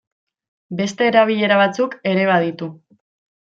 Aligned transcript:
Beste 0.79 1.05
erabilera 1.11 1.61
batzuk 1.61 1.95
ere 2.15 2.27
baditu. 2.33 2.75